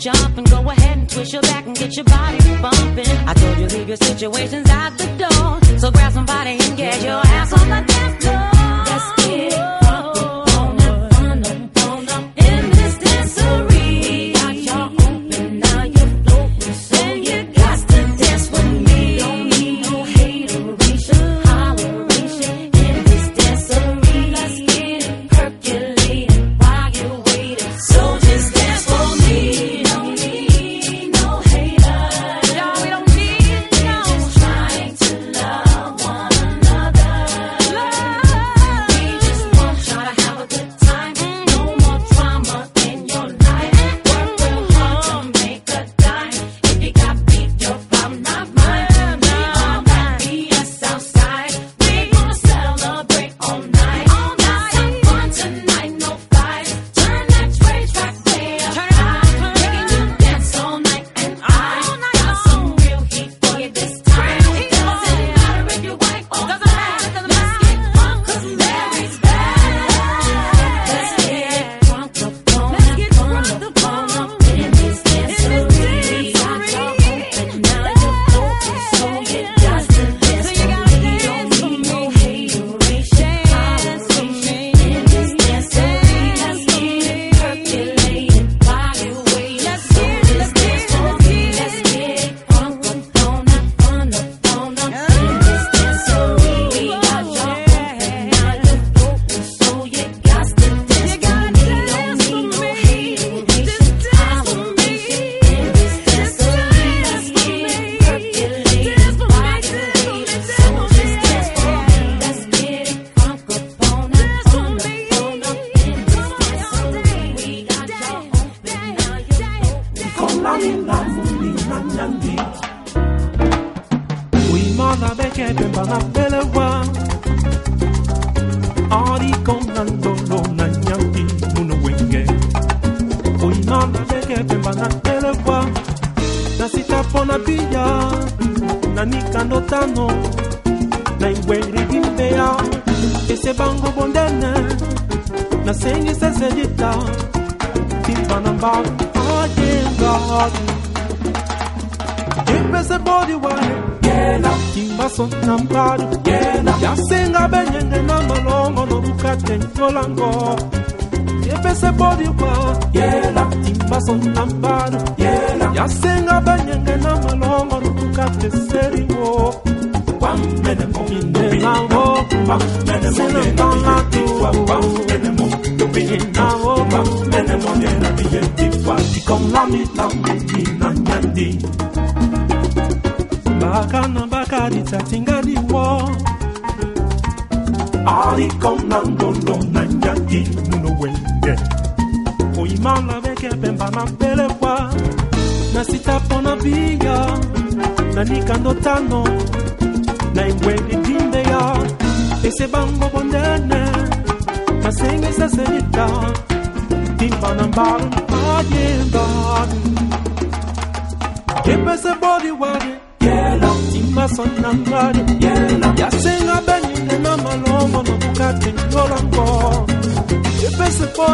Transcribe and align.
jump 0.00 0.38
and 0.38 0.48
go 0.48 0.60
ahead 0.70 0.96
and 0.96 1.08
twist 1.08 1.32
your 1.32 1.42
back 1.42 1.66
and 1.66 1.76
get 1.76 1.94
your 1.94 2.06
body 2.06 2.38
bumping. 2.62 3.16
I 3.28 3.34
told 3.34 3.58
you 3.58 3.66
leave 3.66 3.88
your 3.88 3.98
situations 3.98 4.68
out 4.70 4.96
the 4.96 5.06
door, 5.18 5.78
so 5.78 5.90
grab 5.90 6.12
somebody 6.12 6.58
and 6.58 6.76
get 6.76 7.02
your 7.02 7.20
ass 7.20 7.52
on 7.52 7.68
the 7.68 7.84
dance 7.86 8.24
floor. 8.24 8.39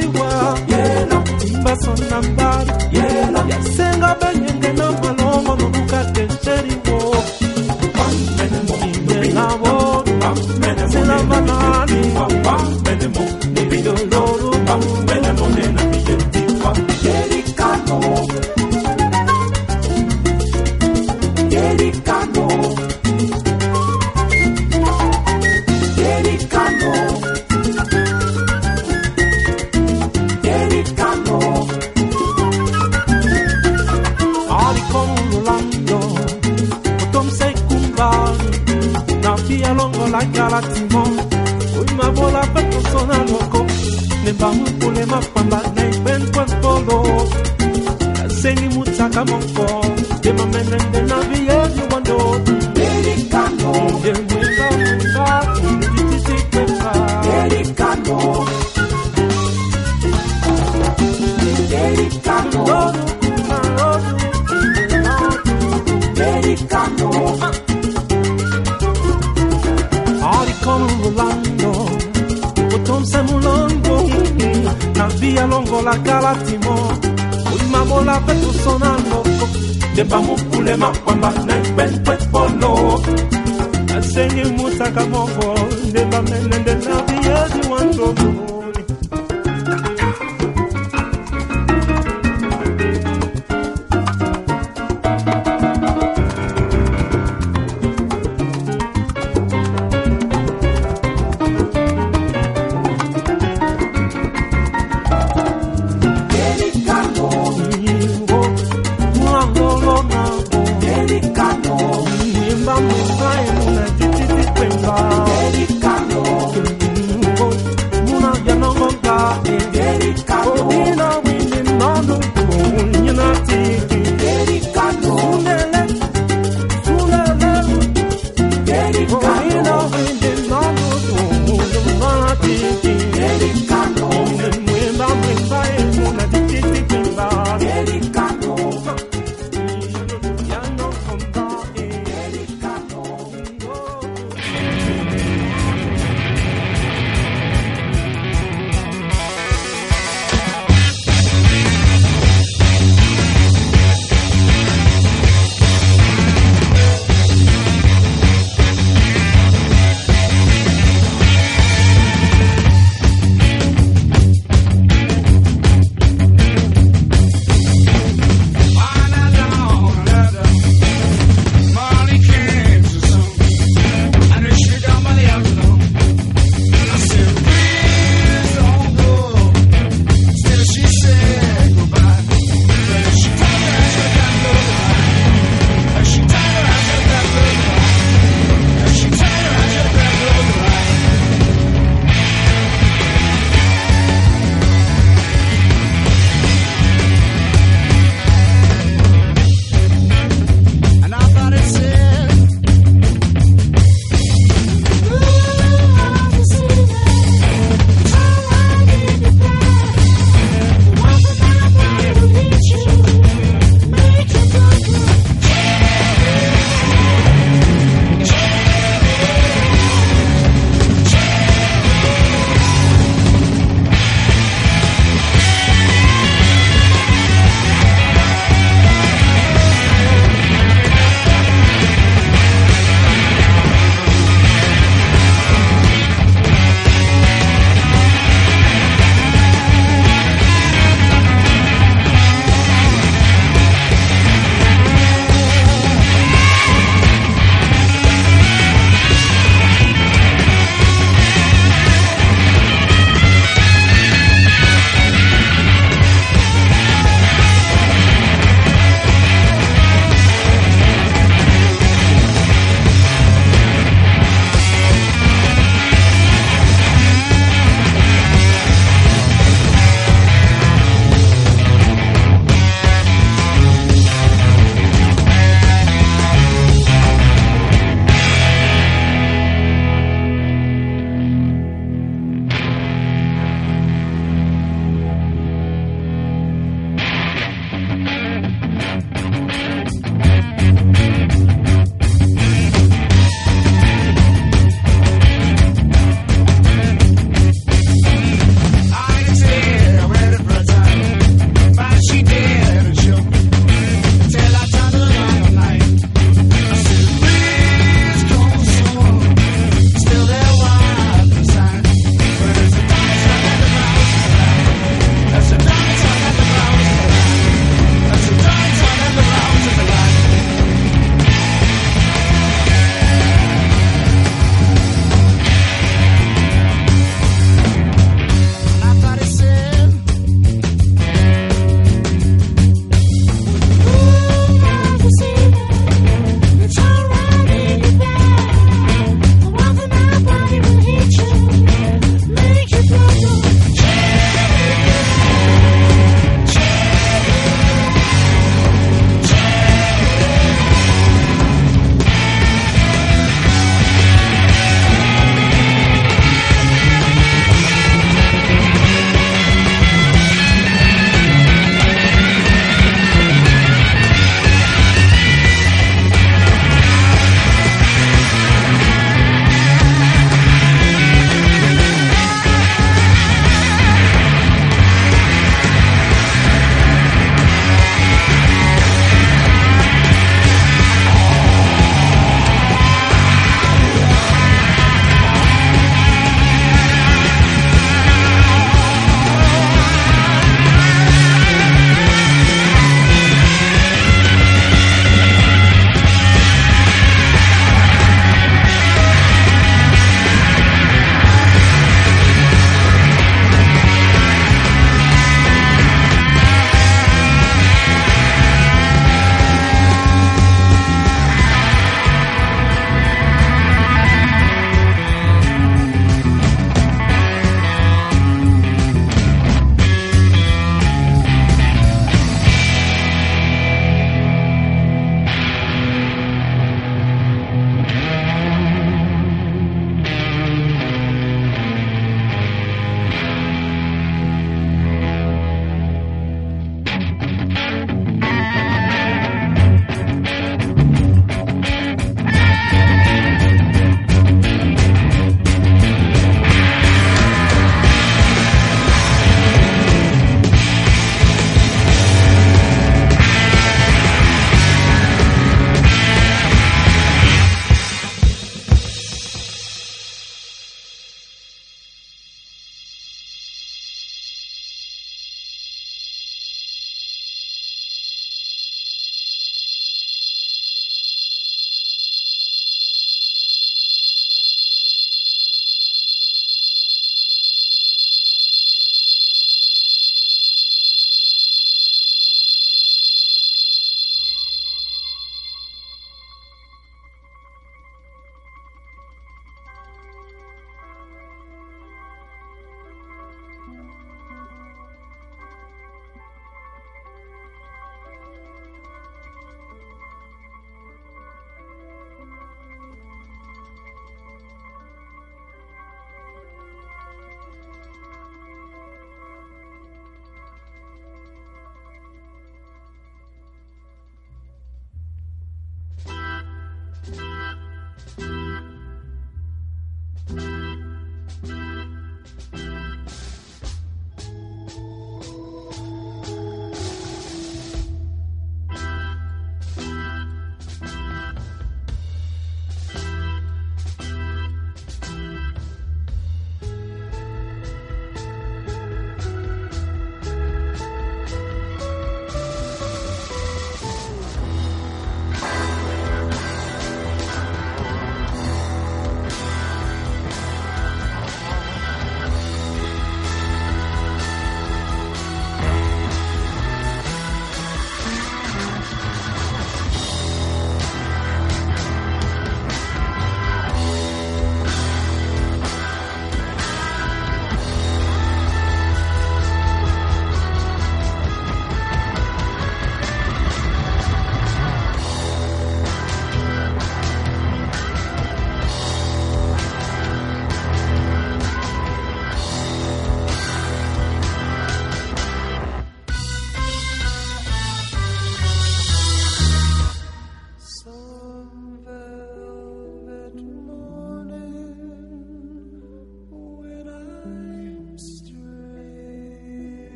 liwa 0.00 0.58
yena 0.72 1.18
imbaso 1.46 1.90
nambali 2.10 2.72
yena 2.92 3.40
yasenga 3.50 4.16
benyenge 4.20 4.72
na 4.78 4.86
malongo 5.02 5.56
no 5.60 5.69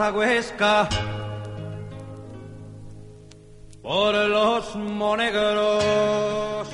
a 0.00 0.12
Huesca 0.12 0.88
por 3.82 4.14
los 4.14 4.76
monegros, 4.76 6.68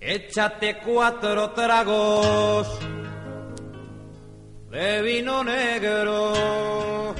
échate 0.00 0.78
cuatro 0.84 1.50
tragos 1.50 2.66
de 4.70 5.02
vino 5.02 5.44
negro. 5.44 7.14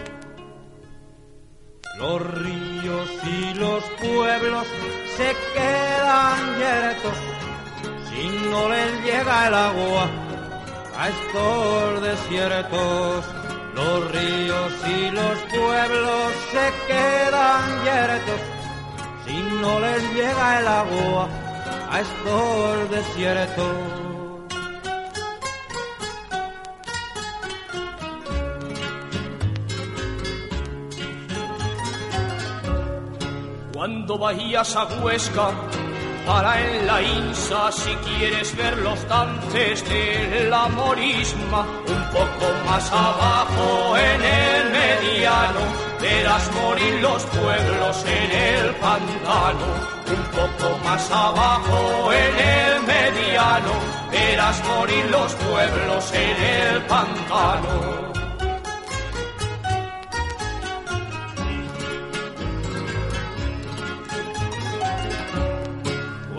Los 1.99 2.21
ríos 2.23 3.11
y 3.25 3.55
los 3.55 3.85
pueblos 4.03 4.67
se 5.17 5.37
quedan 5.55 6.59
yertos 6.59 7.15
si 8.11 8.29
no 8.51 8.69
les 8.69 9.05
llega 9.05 9.49
el 9.49 9.55
agua 9.55 10.09
a 11.01 11.09
estos 11.09 12.03
desiertos. 12.03 13.10
Llega 20.41 20.61
el 20.61 20.69
agua 20.69 21.29
a 21.91 22.01
estos 22.01 22.91
desiertos. 22.91 23.77
Cuando 33.73 34.19
vayas 34.19 34.77
a 34.77 34.85
Huesca, 35.03 35.53
para 36.31 36.53
en 36.65 36.87
la 36.87 37.03
Insa 37.03 37.73
si 37.73 37.93
quieres 38.07 38.57
ver 38.57 38.79
los 38.79 38.99
dances 39.09 39.77
de 39.89 40.49
la 40.49 40.69
morisma. 40.69 41.61
Un 41.97 42.05
poco 42.19 42.47
más 42.67 42.87
abajo 42.93 43.97
en 43.97 44.21
el 44.43 44.63
mediano, 44.79 45.63
verás 46.01 46.45
morir 46.63 46.95
los 47.03 47.23
pueblos 47.39 47.97
en 48.19 48.31
el 48.49 48.67
pantano. 48.77 49.69
Un 50.17 50.25
poco 50.39 50.69
más 50.85 51.11
abajo 51.11 52.13
en 52.13 52.35
el 52.59 52.75
mediano, 52.93 53.73
verás 54.11 54.63
morir 54.73 55.05
los 55.11 55.31
pueblos 55.35 56.13
en 56.13 56.37
el 56.59 56.83
pantano. 56.83 58.10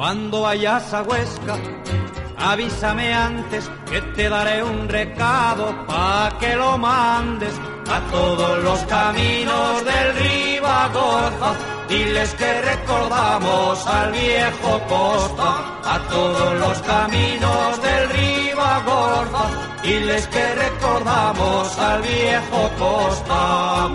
Cuando 0.02 0.42
vayas 0.42 0.92
a 0.96 1.04
Huesca, 1.04 1.58
avísame 2.36 3.14
antes 3.14 3.70
que 3.88 4.02
te 4.16 4.30
daré 4.30 4.64
un 4.64 4.90
recado 4.90 5.86
pa' 5.86 6.36
que 6.40 6.56
lo 6.56 6.76
mandes 6.80 7.54
a 7.88 8.00
todos 8.10 8.64
los 8.64 8.80
caminos 8.86 9.86
del 9.86 10.16
Ribagorza. 10.16 11.54
Diles 11.88 12.34
que 12.34 12.62
recordamos 12.64 13.86
al 13.86 14.12
viejo 14.12 14.82
Costa, 14.90 15.50
a 15.86 16.00
todos 16.10 16.52
los 16.56 16.82
caminos 16.82 17.82
del 17.84 18.10
Ribagorza. 18.10 19.44
Diles 19.84 20.26
que 20.26 20.56
recordamos 20.56 21.78
al 21.78 22.02
viejo 22.02 22.72
Costa. 22.80 23.91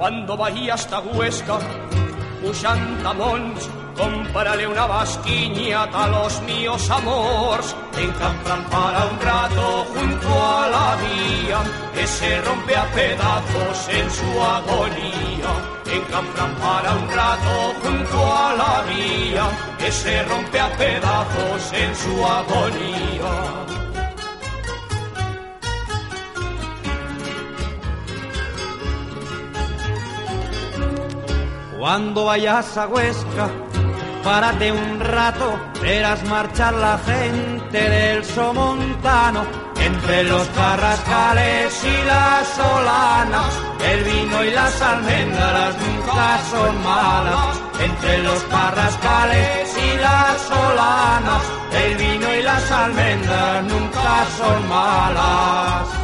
Cuando 0.00 0.34
vayas 0.34 0.80
hasta 0.80 1.00
Huesca, 1.00 1.58
Mons, 3.18 3.68
compárale 3.94 4.66
una 4.66 4.86
basquiña 4.86 5.82
a 5.82 6.06
los 6.08 6.40
míos 6.40 6.90
amores. 6.90 7.76
Encampran 7.98 8.64
para 8.70 9.04
un 9.04 9.20
rato 9.20 9.84
junto 9.92 10.28
a 10.56 10.68
la 10.68 10.96
vía, 10.96 11.58
que 11.92 12.06
se 12.06 12.40
rompe 12.40 12.74
a 12.74 12.86
pedazos 12.92 13.88
en 13.90 14.10
su 14.10 14.42
agonía. 14.42 15.52
Encampran 15.84 16.54
para 16.54 16.94
un 16.94 17.10
rato 17.10 17.74
junto 17.82 18.34
a 18.34 18.54
la 18.54 18.82
vía, 18.88 19.44
que 19.78 19.92
se 19.92 20.22
rompe 20.22 20.60
a 20.60 20.70
pedazos 20.78 21.72
en 21.74 21.94
su 21.94 22.24
agonía. 22.24 23.79
Cuando 31.80 32.26
vayas 32.26 32.76
a 32.76 32.86
Huesca, 32.88 33.48
párate 34.22 34.70
un 34.70 35.00
rato, 35.00 35.58
verás 35.80 36.22
marchar 36.24 36.74
la 36.74 36.98
gente 36.98 37.80
del 37.80 38.22
Somontano, 38.22 39.46
entre 39.82 40.24
los 40.24 40.46
carrascales 40.48 41.82
y 41.82 42.06
las 42.06 42.48
solanas, 42.48 43.62
el 43.90 44.04
vino 44.04 44.44
y 44.44 44.50
las 44.50 44.82
almendras 44.82 45.74
nunca 45.80 46.38
son 46.50 46.84
malas. 46.84 47.60
Entre 47.80 48.18
los 48.24 48.42
carrascales 48.42 49.76
y 49.78 49.98
las 50.02 50.38
solanas, 50.42 51.42
el 51.82 51.96
vino 51.96 52.34
y 52.34 52.42
las 52.42 52.70
almendras 52.70 53.64
nunca 53.64 54.26
son 54.36 54.68
malas. 54.68 55.99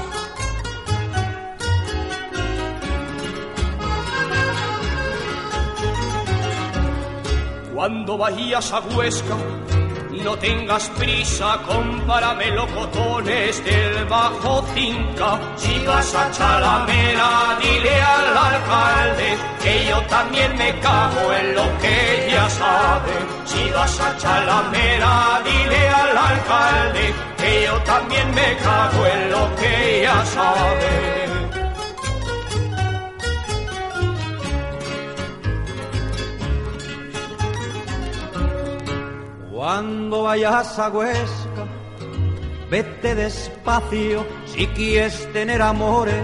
Cuando 7.77 8.17
vayas 8.17 8.73
a 8.73 8.81
Huesca, 8.81 9.37
no 10.25 10.35
tengas 10.39 10.89
prisa, 10.99 11.59
compárame 11.69 12.51
locotones 12.53 13.63
del 13.63 14.07
Bajo 14.07 14.65
Cinca. 14.75 15.39
Si 15.57 15.85
vas 15.85 16.15
a 16.15 16.31
Chalamera, 16.31 17.59
dile 17.61 18.01
al 18.01 18.35
alcalde 18.35 19.37
que 19.63 19.89
yo 19.91 20.01
también 20.07 20.57
me 20.57 20.81
cago 20.81 21.33
en 21.35 21.55
lo 21.55 21.79
que 21.83 22.29
ya 22.33 22.49
sabe. 22.49 23.13
Si 23.45 23.71
vas 23.71 24.01
a 24.01 24.17
Chalamera, 24.17 25.43
dile 25.45 25.89
al 25.91 26.17
alcalde 26.17 27.15
que 27.37 27.65
yo 27.67 27.77
también 27.83 28.35
me 28.35 28.57
cago 28.57 29.07
en 29.07 29.31
lo 29.31 29.55
que 29.57 30.01
ya 30.03 30.25
sabe. 30.25 31.26
Cuando 39.67 40.23
vayas 40.23 40.79
a 40.79 40.89
Huesca, 40.91 41.65
vete 42.71 43.17
despacio 43.17 44.25
si 44.45 44.65
quieres 44.69 45.29
tener 45.33 45.61
amores. 45.61 46.23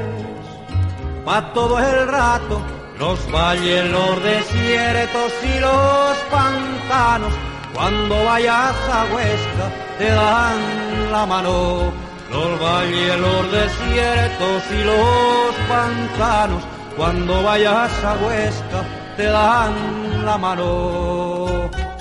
Pa' 1.24 1.52
todo 1.52 1.76
el 1.80 2.06
rato 2.06 2.62
los 3.00 3.18
valles, 3.32 3.90
los 3.90 4.22
desiertos 4.22 5.32
y 5.42 5.58
los 5.58 6.16
pantanos. 6.30 7.32
Cuando 7.74 8.14
vayas 8.26 8.76
a 8.88 9.12
Huesca 9.12 9.66
te 9.98 10.08
dan 10.08 11.10
la 11.10 11.26
mano. 11.26 11.92
Los 12.30 12.60
valles, 12.60 13.18
los 13.18 13.50
desiertos 13.50 14.62
y 14.70 14.84
los 14.84 15.52
pantanos. 15.68 16.62
Cuando 16.96 17.42
vayas 17.42 18.04
a 18.04 18.14
Huesca 18.24 18.84
te 19.16 19.24
dan 19.24 20.24
la 20.24 20.38
mano. 20.38 21.91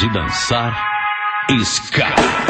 De 0.00 0.08
dançar 0.08 0.72
ska. 1.64 2.41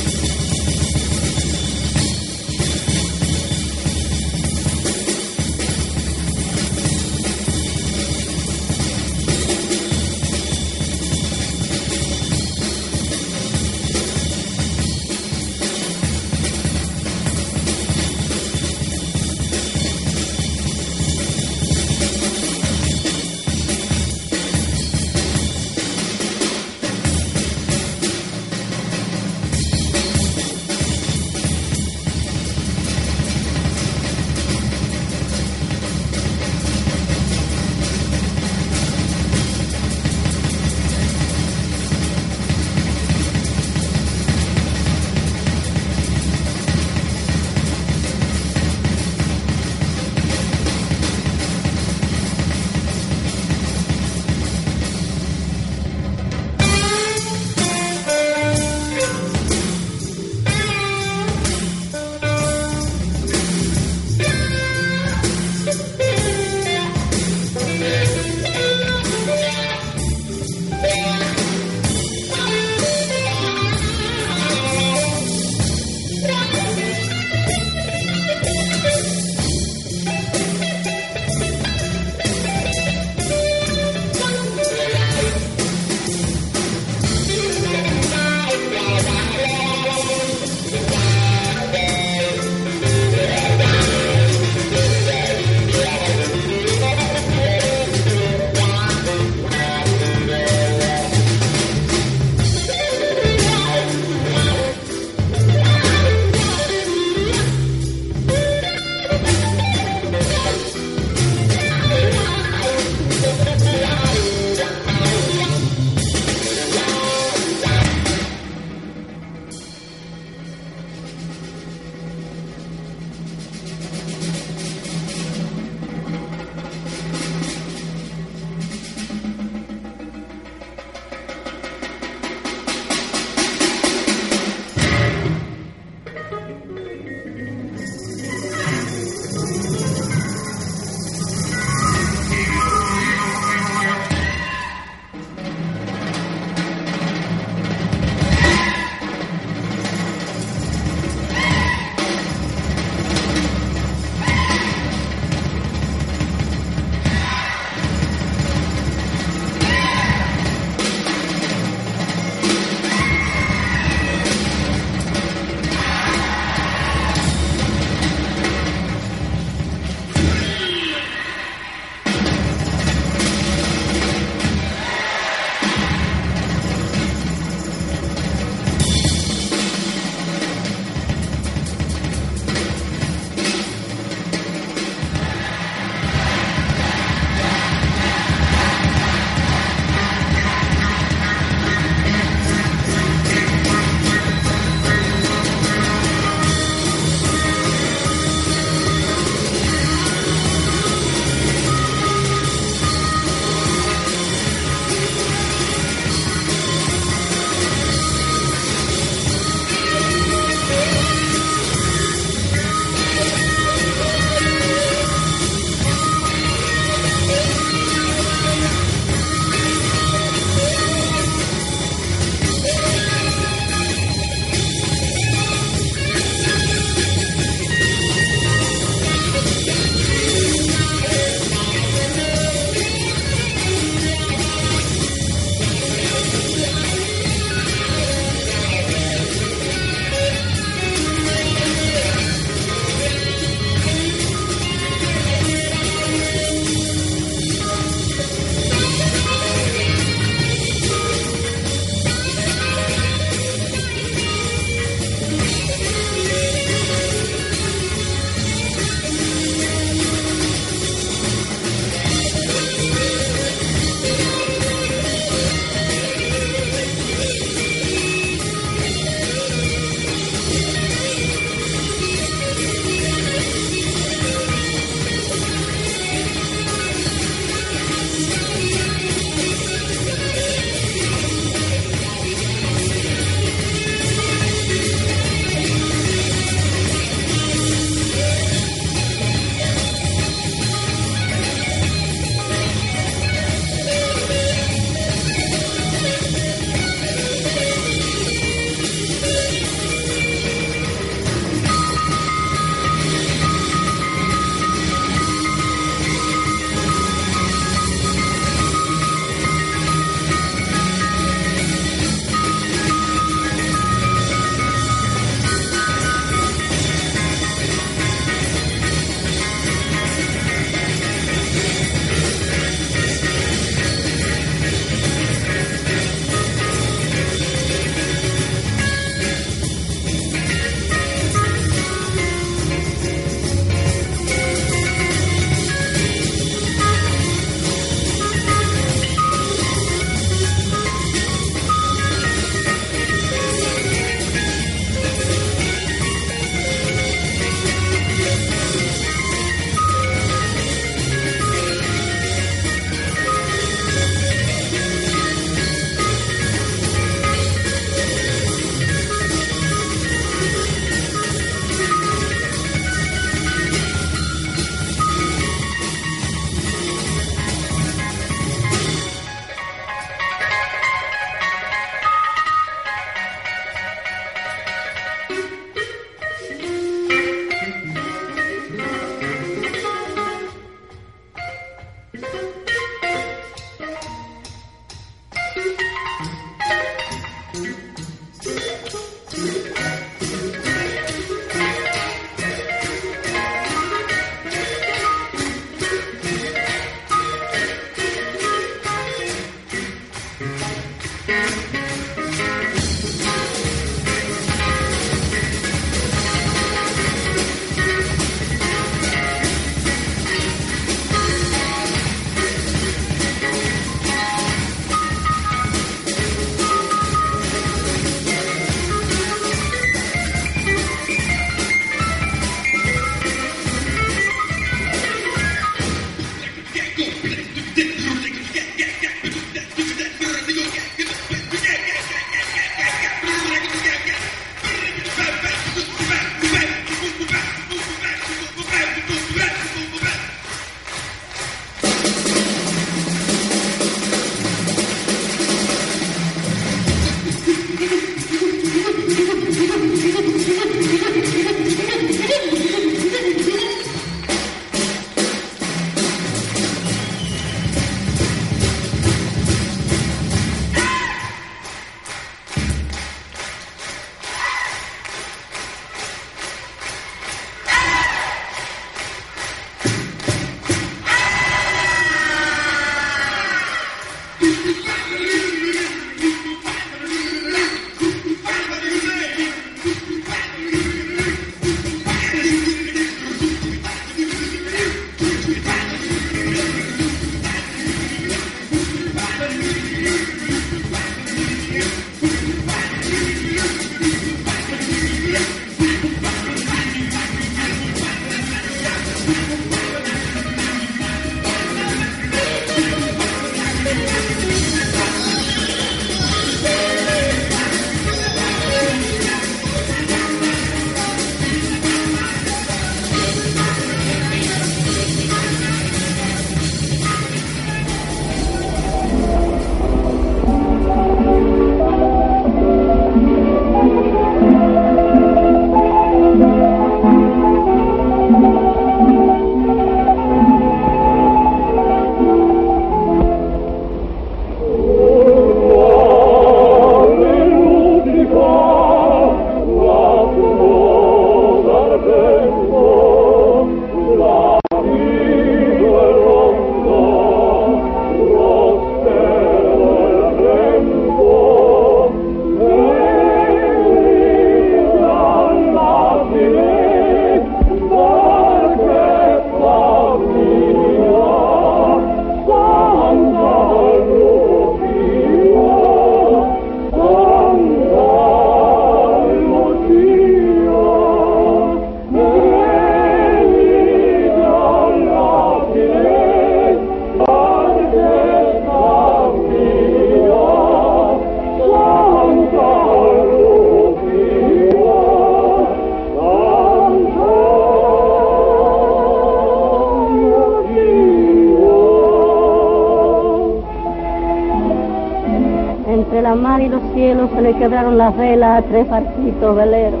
Le 597.44 597.52
quebraron 597.58 597.98
las 597.98 598.16
velas 598.16 598.58
a 598.58 598.62
tres 598.62 598.88
barquitos 598.88 599.54
veleros. 599.54 600.00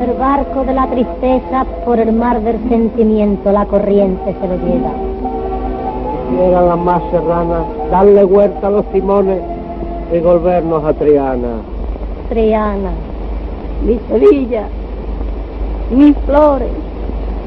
El 0.00 0.12
barco 0.12 0.62
de 0.62 0.72
la 0.72 0.86
tristeza 0.86 1.66
por 1.84 1.98
el 1.98 2.12
mar 2.12 2.40
del 2.42 2.56
sentimiento 2.68 3.50
la 3.50 3.66
corriente 3.66 4.36
se 4.40 4.46
lo 4.46 4.54
lleva. 4.54 4.92
Quisiera 6.30 6.62
la 6.62 6.76
más 6.76 7.02
serrana 7.10 7.64
darle 7.90 8.22
vuelta 8.22 8.68
a 8.68 8.70
los 8.70 8.84
timones 8.92 9.40
y 10.12 10.18
volvernos 10.20 10.84
a 10.84 10.92
Triana. 10.92 11.56
Triana, 12.28 12.90
mi 13.84 13.98
Sevilla, 14.08 14.68
mis 15.90 16.16
flores. 16.18 16.68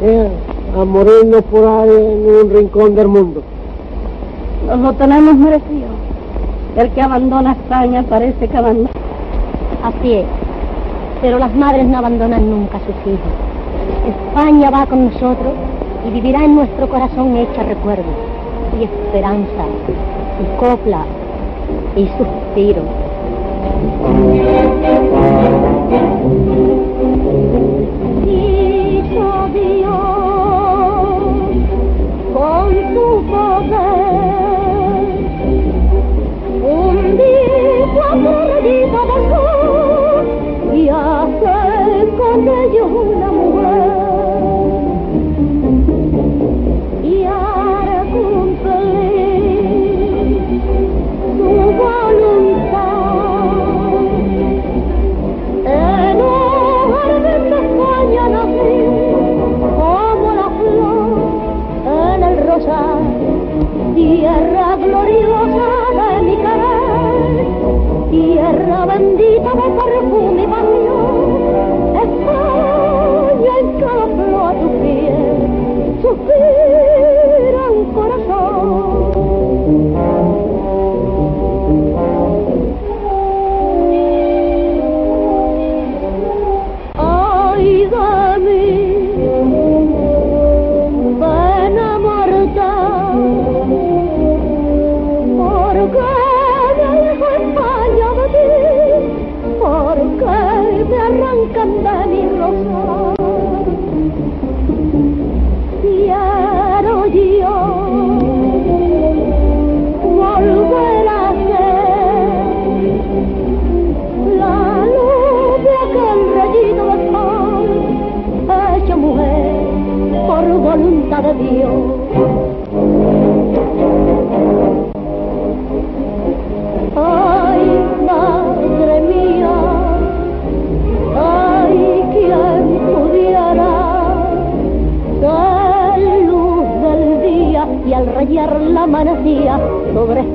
Eh, 0.04 0.30
a 0.78 0.84
morirnos 0.84 1.44
por 1.46 1.66
ahí 1.66 1.90
en 1.90 2.46
un 2.46 2.50
rincón 2.54 2.94
del 2.94 3.08
mundo. 3.08 3.42
Nos 4.68 4.80
lo 4.80 4.94
tenemos 4.94 5.36
merecido. 5.36 5.88
El 6.76 6.90
que 6.92 7.02
abandona 7.02 7.54
España 7.54 8.04
parece 8.04 8.50
que 8.50 8.58
abandona. 8.58 8.99
Pero 11.22 11.40
las 11.40 11.54
madres 11.54 11.86
no 11.86 11.98
abandonan 11.98 12.50
nunca 12.50 12.78
a 12.78 12.80
sus 12.82 12.96
hijos. 13.06 13.34
España 14.08 14.70
va 14.70 14.86
con 14.86 15.06
nosotros 15.06 15.54
y 16.08 16.12
vivirá 16.12 16.46
en 16.46 16.56
nuestro 16.56 16.88
corazón 16.88 17.36
hecha 17.36 17.64
recuerdo 17.64 18.06
y 18.80 18.84
esperanza 18.84 19.66
y 20.42 20.60
copla 20.60 21.04
y 21.96 22.08
suspiro. 22.18 22.99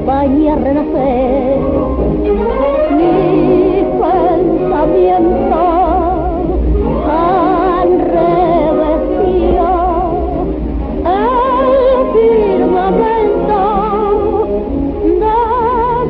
Sobre 0.04 0.26
España 0.26 0.56
renacer. 0.56 1.58
Mis 2.96 3.84
pensamientos 4.00 5.58
han 7.08 7.88
revestido 7.98 9.68
el 11.06 11.96
firmamento 12.12 13.60
de 15.20 15.36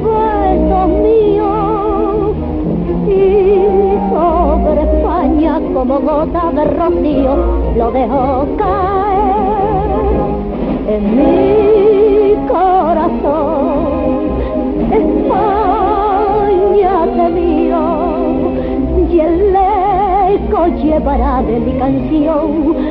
besos 0.04 0.88
míos 1.04 2.34
y 3.08 3.10
sobre 4.10 4.80
España 4.82 5.52
como 5.72 5.94
gota 6.00 6.44
de 6.52 6.64
rocío 6.64 7.32
lo 7.76 7.86
dejo 7.92 8.46
caer 8.56 9.94
en 10.88 11.02
mi 11.16 11.73
llevará 20.94 21.42
de 21.42 21.58
mi 21.58 21.76
canción 21.76 22.83